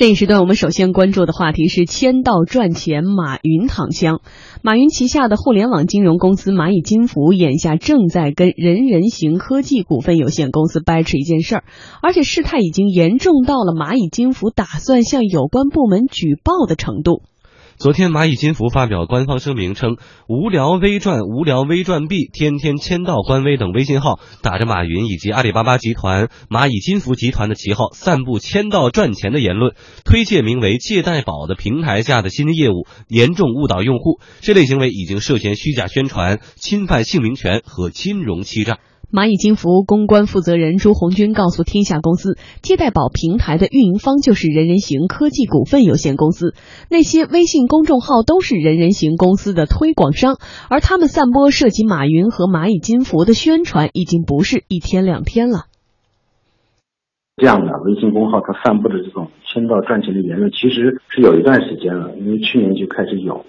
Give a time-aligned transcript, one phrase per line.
[0.00, 4.22] 这一时段，我们首先关注的话题是签到赚钱，马云躺枪。
[4.62, 11.64] 马云旗下的互联网金融公司蚂蚁金服眼下正在跟人人行科技股份有限公司掰扯一件事儿，
[12.00, 17.20] 而且事态已经严重到了蚂蚁金服打算向有关部门举报的程度。
[17.80, 19.96] 昨天，蚂蚁金服发表官方声明称，
[20.28, 29.74] 无聊微赚、无聊微赚币、天天签到官微等微信号，打着马云以及阿里巴巴集团、蚂蚁金服集团的旗号，散布签到赚钱的言论，
[30.04, 34.20] 推介名为“借贷宝”的平台下的新的业务，严重误导用户。
[34.42, 38.76] 这类行为已经涉嫌虚假宣传、侵犯姓名权和金融欺诈。
[39.12, 46.54] 蚂蚁金服公关负责人朱红军告诉天下公司，借贷宝平台的运营方就是人人行科技股份有限公司，
[46.88, 55.66] 那些微信公众号都是人人行公司的推广商，而他们散播涉及马云和蚂蚁金服的宣传，已经不是一天两天了。
[57.36, 63.44] 这样的微信公号，它散布的这种签到赚钱的言论，其实是有一段时间了，因为去年就开始有。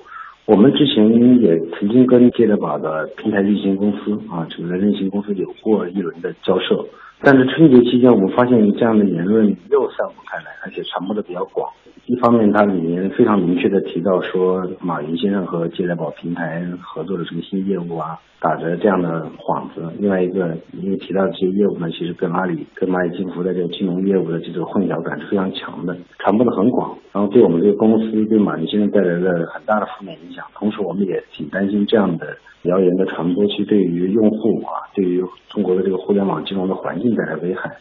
[0.45, 6.83] 我们之前也曾经跟借贷宝的平台运行公司啊，这个人人行公司有过一轮的交涉，
[7.23, 11.69] 但是春节期间我们发现这样的言论又散布开来，而且传播的比较广。
[12.07, 30.43] 一方面，它里面非常明确的提到说，马云先生和借贷宝平台合作的这个新业务啊，打着这样的幌子；另外一个，因为提到这些业务呢，其实跟阿里、跟蚂蚁金服的这个金融业务的这种混淆感是非常强的，传播的很广，然后对我们这个公司、对马云先生带来了很大的负面影响。
[30.55, 37.77] 同时，我们也挺担心这样的谣言的传播，其实对于用户啊，对于中国的这个互联网金融的环境带来危害。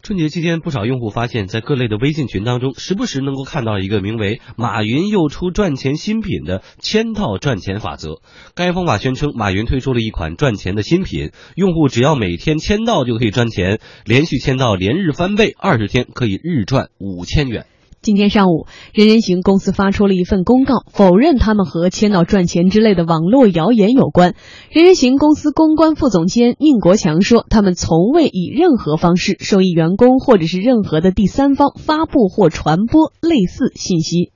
[0.00, 8.22] 春节期间，不少用户发现，在各类的微信群当中，时不时能够看到一个名为“马云又出赚钱新品”的签到赚钱法则。
[8.54, 17.66] 该方法宣称，马云推出了一款赚钱的新品，用户只要每天签到就可以赚钱，连续签到连日翻倍，二十天可以日赚五千元。
[18.00, 24.34] 今天上午，人人行公司发出了一份公告，否认他们和签到赚钱之类的网络谣言有关。
[24.70, 34.30] 人人行公司公关副总监宁国强说，他们从未以任何方式授意员工或者是任何的第三方发布或传播类似信息。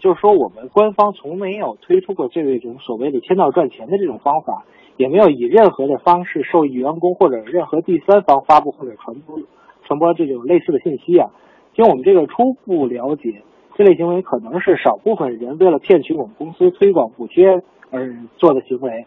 [0.00, 4.66] 就是说，我们官方从没有推出过这种所谓的签到赚钱的这种方法，
[4.96, 9.38] 也没有以任何的方式授意员工或者任何第三方发布或者传播
[9.86, 11.30] 传播这种类似的信息啊。
[11.74, 13.42] 经我们这个初步了解，
[13.76, 19.06] 这类行为可能是少部分人为了骗取我们公司推广补贴而做的行为。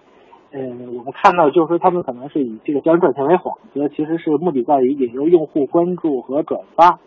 [0.52, 7.00] 嗯，我们看到就是说他们可能是以这个赚赚钱为幌子，其实是目的在于引诱用户关注和转发。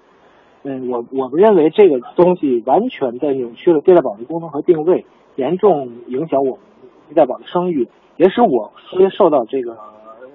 [0.64, 6.60] 嗯，我我们认为这个东西完全的扭曲了借贷宝的功能和定位，严重影响我们
[7.08, 9.78] 借贷宝的声誉，也使我司受到这个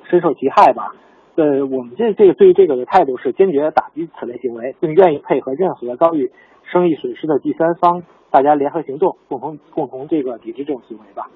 [0.09, 0.95] 深受其害吧。
[1.35, 6.31] 呃，我们这这个对于这个的态度是坚决打击此类行为，并愿意配合任何遭遇
[6.71, 11.31] 生意损失的第三方，大家联合行动，共同共同这个抵制这种行为吧。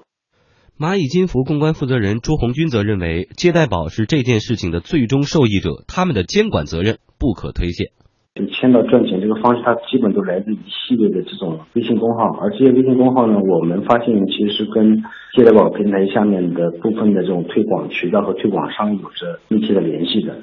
[0.78, 7.97] 蚂蚁金服公关负责人朱红军则认为，借贷宝是这件事情的最终受益者，他们的监管责任不可推卸。
[8.46, 15.02] 签到赚钱这个方式，它基本都来自一系列的这种微信公号，而这些微信公号呢，我们发现其实是跟
[15.34, 20.34] 借贷宝平台下面的部分的这种推广渠道和推广商有着密切的联系的。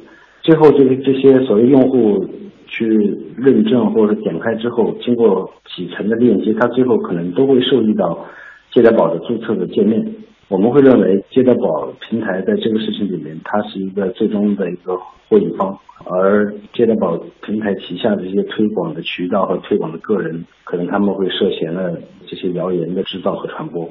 [0.42, 2.26] 最后，这个这些所谓用户
[2.68, 2.86] 去
[3.38, 8.26] 认证或者点开之后，经过几层的链接，他最后可能都会受益到
[8.72, 10.06] 借贷宝的注册的界面。
[10.48, 14.96] 我们会认为，借贷宝平台在这个事情里面，它是一个最终的一个
[15.28, 23.90] 获益方，而借贷宝平台旗下的这些推广的渠道和推广的个人，可能他们会涉嫌了这些谣言的制造和传播。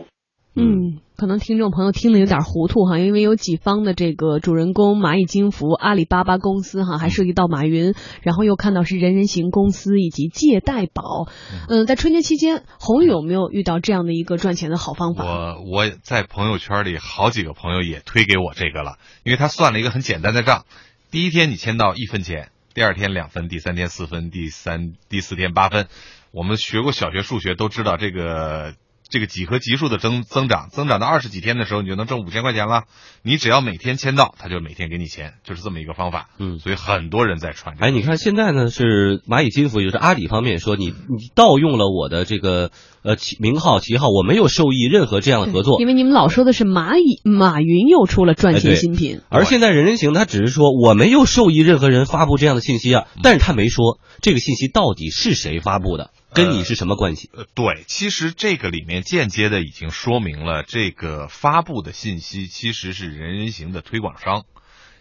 [0.56, 7.92] 嗯，可能听众朋友听的有点糊涂哈，因为有几方的这个主人公蚂蚁金服、阿里巴巴公司哈，还涉及到马云，
[8.22, 11.26] 然后又看到是人人行公司以及借贷宝。
[11.68, 15.24] 嗯，在春节期间，红宇有没有遇到这样的一个赚钱的好方法？
[15.24, 20.66] 我我在朋友圈里好几个朋友也推给我这个了，因为他算了一个很简单的账：
[21.10, 25.88] 第一天你签到一分钱，第二天两分，第三天四分，第三第四天八分。
[26.30, 28.74] 我们学过小学数学都知道这个。
[29.14, 32.82] 这个几何级数的增增长，增长到二十几天的时候，你就能挣五千块钱了。
[33.22, 36.30] 你只要每天签到，他就每天给你钱，就是这么一个方法。
[36.40, 37.76] 嗯，所以很多人在传。
[37.78, 42.72] 哎，你看现在呢，是蚂蚁金服，也就是阿里方面说，你你盗用了我的这个
[43.04, 45.80] 呃名号旗号，我没有受益任何这样的合作。
[45.80, 56.10] 因为你们老说的是蚂蚁马云又出了赚钱新品，而现在人人行他只是说我没有受益任何人发布这样的信息啊，但是他没说这个信息到底是谁发布的。
[56.34, 57.30] 跟你是什么关系？
[57.32, 64.44] 呃，对，其实这个里面间接的已经说明了，这个发布的信息其实是人人行的推广商，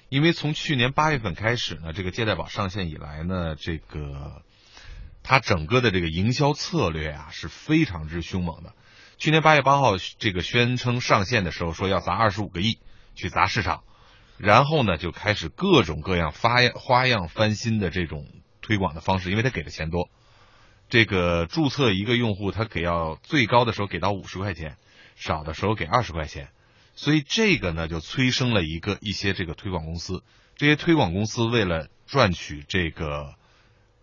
[0.09, 4.43] 因为从去年八月份开始呢，这个借贷宝上线以来呢，这个
[5.23, 8.73] 它整个的这个营销策略啊是非常之凶猛的。
[9.17, 12.77] 去年八月八号这个宣称上线的时候，说要砸二十五个亿
[13.15, 13.83] 去砸市场，
[14.37, 18.27] 然后呢就开始各种各样发花样翻新的这种
[18.61, 20.09] 推广的方式，因为他给的钱多。
[20.93, 24.77] 这个注册一个用户，他给要最高的时候给到五十块钱，
[25.15, 26.49] 少的时候给二十块钱，
[26.93, 30.23] 所以这个呢就催生了一个一些这个推广公司，
[30.55, 33.33] 这些推广公司为了赚取这个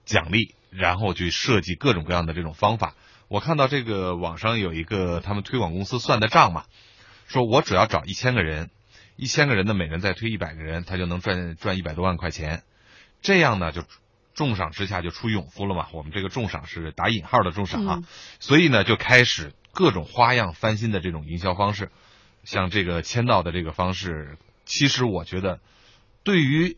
[0.04, 2.96] 奖励，然后去设计各种各样的这种方法。
[3.28, 6.64] 我看到这个网上有一个他们推广公司算的账嘛，
[7.28, 8.68] 说我只要找一千个人，
[9.14, 12.64] 一千个人的每人再推一百个人，他就能赚赚一百多万块钱，
[13.22, 13.84] 这样呢就。
[14.34, 18.02] 重赏之下就出勇夫了嘛，我们这个重赏是打引号的重赏啊，
[18.38, 21.90] 所以呢就开始各种花样翻新的这种营销方式，
[22.44, 25.60] 像这个签到的这个方式，其实我觉得
[26.22, 26.76] 对于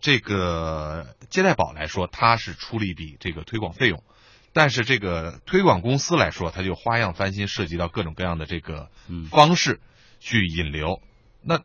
[0.00, 4.04] 这个接待宝来说，它是出了一笔这个推广费用，
[4.52, 8.90] 但是这个推广公司来说，它就花样翻新，涉及到各种各样的这个
[9.30, 9.80] 方式
[10.20, 11.00] 去引流。
[11.42, 11.62] 那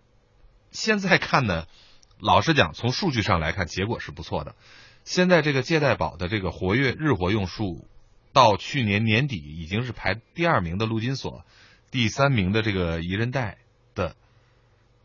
[0.71, 1.65] 现在看呢，
[2.19, 4.55] 老实讲，从数据上来看，结果是不错的。
[5.03, 7.85] 现在这个借贷宝的这个活跃日活用数，
[8.33, 11.43] 到去年年底已经是排第二名的陆金所，
[11.89, 13.57] 第三名的这个宜人贷
[13.95, 14.15] 的，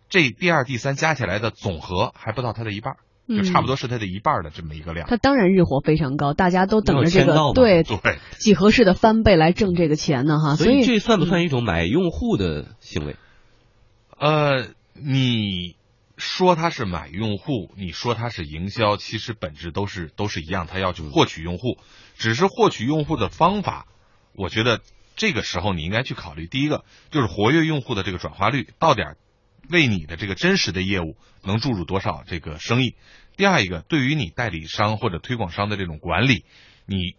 [0.08, 2.96] 这第二、第三加起来的总和还不到它的一半，
[3.28, 5.08] 就差不多是它的一半的这么一个量。
[5.08, 10.56] 它当然日活非常高，大家都等着这个 对对几何式的翻倍来挣这个钱呢哈。
[10.56, 13.16] 所以这算不算一种买用户的行为？
[14.18, 15.75] 呃，你。
[16.16, 21.78] 说它是买用户，你说它是营销，其实本质都是都是一样，他要去获取用户，
[22.16, 23.86] 只是获取用户的方法。
[24.34, 24.80] 我觉得
[25.14, 29.16] 这个时候你应该去考虑，第一个就是活跃用户的这个转化率到点儿，
[29.68, 32.96] 为你的这个真实的业务能注入多少这个生意。
[33.36, 36.46] 第二一个，对于你代理商或者推广商的这种管理，
[36.86, 37.16] 你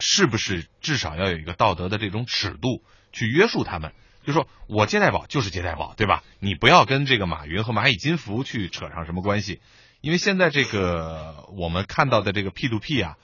[0.00, 2.82] 是不是至少要有一个道德的这种尺度
[3.12, 3.92] 去约束他们？
[4.26, 6.22] 就说我借贷宝就是借贷宝，对吧？
[6.38, 9.60] 你不要跟这个马云和蚂蚁金服去扯上什么关系，
[10.00, 13.16] 因为现在这个我们看到的这个 P to P 啊，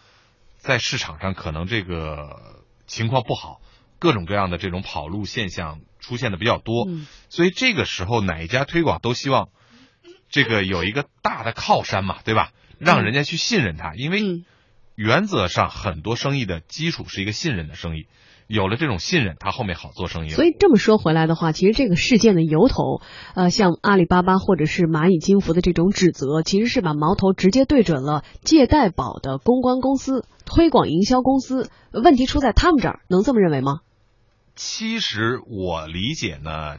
[0.56, 3.60] 在市场上可能这个情况不好，
[3.98, 6.88] 各种各样的这种跑路现象出现的比较多，
[7.28, 9.50] 所以这个时候哪一家推广都希望
[10.28, 12.52] 这个有一个大的靠山嘛，对吧？
[12.78, 14.44] 让人家去信任他，因为
[14.94, 18.06] 原则上很多生意的基础是一个信任的生意。
[18.46, 20.31] 有了这种信任，他后面好做生意。
[20.31, 23.00] 所以这么说回来的话，其实这个事件的由头，
[23.34, 31.70] 呃，像阿里巴巴或者是蚂蚁金服的这种指责，其实是把矛头直接对准了借贷宝的公关公司、推广营销公司。
[31.90, 33.81] 问题出在他们这儿，能这么认为吗？
[34.54, 36.76] 其实我理解呢，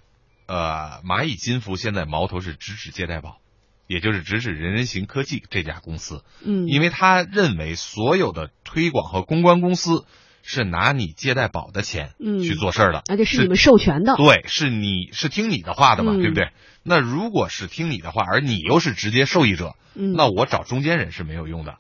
[0.48, 3.40] 呃，蚂蚁金服现在矛头是直指借贷宝，
[3.88, 6.24] 也就是直指人人行科技这家公司。
[6.46, 10.06] 嗯，因为他认为所有的推广和公关公司。
[10.50, 12.12] 是拿你借贷宝的钱
[12.42, 14.16] 去做事儿的，而且是你们授权的。
[14.16, 16.52] 对，是你是听你的话的嘛，对不对？
[16.84, 21.76] 那如果是听你的话，而你又是直接受益者，那我找中间人是没有用的。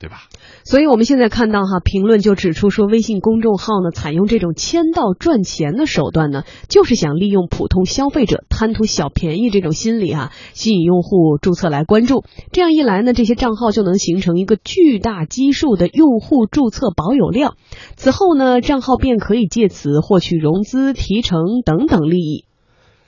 [0.00, 0.22] 对吧？
[0.64, 12.24] 所以我们现在看到哈，评论就指出说，微信公众号呢采用这种签到赚钱的手段呢，就是想利用普通消费者贪图小便宜这种心理啊，吸引用户注册来关注。
[12.50, 17.56] 这样一来呢，这些账号就能形成一个巨大基数的用户注册保有量。
[17.96, 22.46] 此后呢，账号便可以借此获取融资、提成等等利益。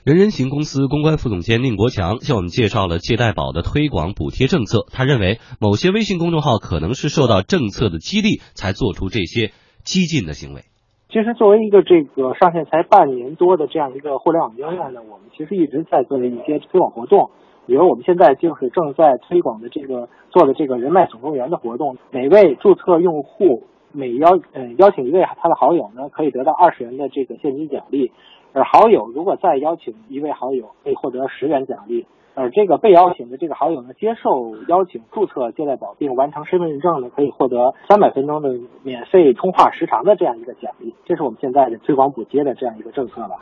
[0.03, 4.83] 人人行公司公关副总监宁国强向我们介绍了借贷宝的推广补贴政策。
[4.91, 9.55] 他认为，某些微信公众号可能是受到政策的激励，才做出这些
[9.87, 10.67] 激进的行为。
[11.07, 17.31] 其实，作为一个这个上线才半年多的这样一个互联网应用呢，我们其实一直在做一些推广活动。
[17.65, 28.11] 比如，我们现在就是正在推广的这个做的这个人脉总动员的活动，每位注册用户每邀嗯邀请一位他的好友呢，可以得到二十元的这个现金奖励。
[28.53, 32.05] 而好友如果再邀请一位好友，可以获得十元奖励。
[32.35, 38.49] 而这个被邀请的这个好友呢，接受邀请注册借贷宝并完成身份认证呢，可以获得三百分钟的
[38.81, 40.95] 免费通话时长的这样一个奖励。
[41.05, 43.41] 这是我们现在的推广补贴的这样一个政策吧。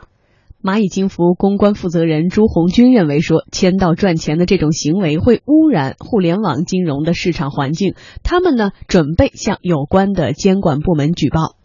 [0.62, 7.94] 蚂蚁金服公关负责人朱红军认为说，签到赚钱的这种行为会污染互联网金融的市场环境。
[8.22, 11.56] 他们呢，准备向有关的监管部门举报。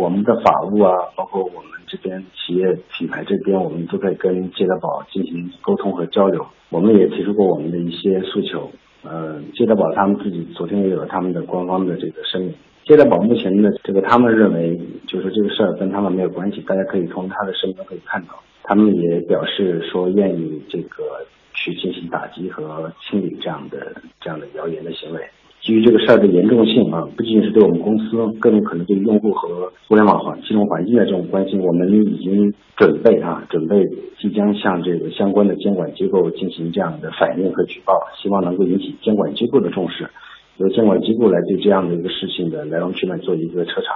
[0.00, 6.46] 我们的法务啊，包括我们这边企业品牌这边，我们都在跟借贷宝进行沟通和交流。
[6.70, 8.70] 我们也提出过我们的一些诉求。
[9.02, 12.54] 呃，借贷宝他们自己昨天也有他们的官方的这个声明。
[12.84, 16.60] 借贷宝目前的这个，他们认为就是这个事儿跟他们没有关系。
[16.62, 21.24] 大家可以从他的声明可以看到，他们也表示说愿意这个
[21.54, 25.20] 去进行打击和清理这样的这样的谣言的行为。
[25.66, 28.06] 基于这个事儿的严重性啊，不仅仅是对我们公司，
[28.38, 33.82] 更可能对用户和互联网环金融环境的这种关心，我们已经准备啊，准备
[34.20, 40.08] 即将向这个相关的监管机构进行这样的反映和举报，希望能够引起监管机构的重视，
[40.58, 43.90] 由监管机构来对这样的一个事情的来龙去脉做一个彻查。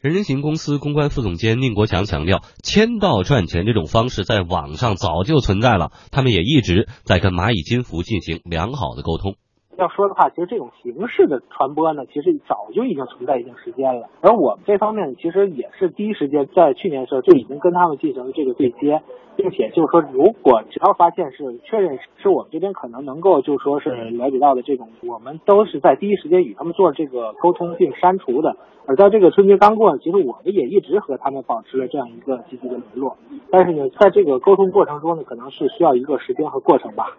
[0.00, 9.34] 人人行公司公关副总监宁国强强调，签到赚钱这种方式在网上早就存在了，他们也一直在跟蚂蚁金服进行良好的沟通。
[9.76, 14.08] 要说的话，其实这种形式的传播呢，其实早就已经存在一定时间了。
[14.20, 19.02] 而我们这方面其实也是第一时间在去年的时候就已经跟他们进行了这个对接，
[19.36, 28.56] 并且就是说，如果只要发现是确认是我们这边可能能够就说是了解到的这种，我们都是在第一时间与他们做这个沟通并删除的。
[28.86, 33.16] 而在这个春节刚过，其实我们也一直和他们保持了这样一个积极的联络。
[33.50, 37.16] 但是呢，在这个沟通过程中呢，可能是需要一个时间和过程吧。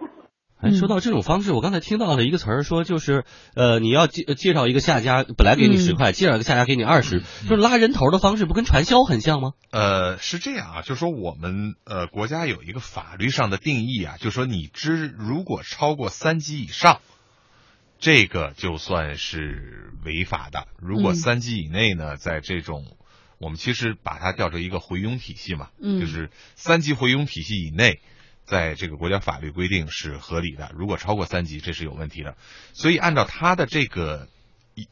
[0.66, 9.52] 哎，说到这种方式，我刚才听到了一个词儿，说就是呃，你要介介绍一个下家，本来给你十块，介绍一个下家给你二十，就是拉人头的方式，不跟传销很像吗？
[9.70, 17.00] 呃，是这样啊，就是说我们呃国家有一个法律上的定义啊，就是说你知如果超过三级以上，
[18.00, 22.98] 这个就算是违法的；如果三级以内呢，在这种
[23.38, 25.68] 我们其实把它叫做一个回佣体系嘛，
[26.00, 28.00] 就是三级回佣体系以内。
[28.46, 32.38] 在这个国家法律规定是合理的，如果超过三级，这是有问题的。
[32.74, 34.28] 所以按照他的这个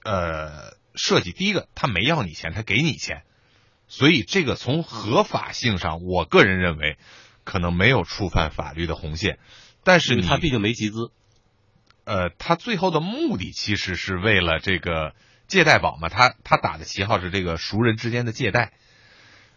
[0.04, 3.24] 呃设计，第一个他没要你钱，他给你钱，
[3.88, 6.98] 所以这个从合法性上，我个人认为
[7.44, 9.38] 可能没有触犯法律的红线。
[9.84, 11.12] 但是他毕竟没集资，
[12.06, 15.14] 呃，他最后的目的其实是为了这个
[15.48, 18.74] 借贷宝嘛，他他打的旗号是这个熟人之间的借贷。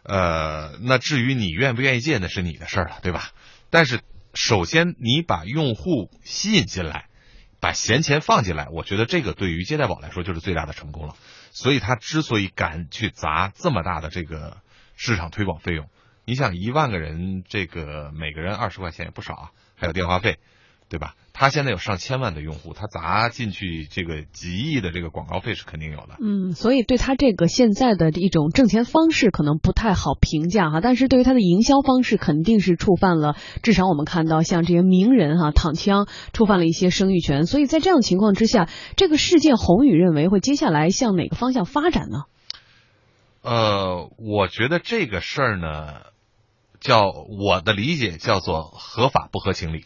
[0.09, 3.31] 呃，那至于你愿不愿意借，那是你的事儿了，对吧？
[3.71, 4.01] 但是，
[4.35, 7.07] 首先你把用户吸引进来，
[7.61, 11.17] 把闲钱放进来，我觉得这个对于借贷宝来说就是最大的成功了。
[11.51, 14.59] 所以他之所以敢去砸这么大的这个
[14.97, 15.89] 市场推广费用，
[16.25, 20.39] 你想一万个人，这个每个人二十块钱也不少啊，还有电话费。
[20.89, 21.17] 对吧？
[21.39, 26.17] 他现在有上千万的用户，他砸进去这个几亿的这个广告费是肯定有的。
[26.19, 37.45] 嗯，所以对他这个现在的一种挣钱方式可能不太好评价哈，但是对于他的营销方式肯定是触犯了，至少我们看到像这些名人哈躺枪，触犯了一些生育权。
[37.45, 42.23] 所以在这样情况之下，这个事件宏宇认为会接下来向哪个方向发展呢？
[43.43, 46.01] 呃，我觉得这个事儿呢，
[46.81, 49.85] 叫我的理解叫做合法不合情理。